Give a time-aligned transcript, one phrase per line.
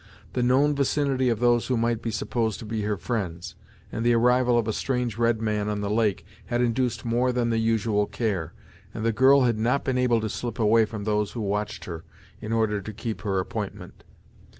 [0.33, 3.53] The known vicinity of those who might be supposed to be her friends,
[3.91, 7.51] and the arrival of a strange red man on the lake had induced more than
[7.51, 8.51] the usual care,
[8.95, 12.03] and the girl had not been able to slip away from those who watched her
[12.41, 14.03] in order to keep her appointment.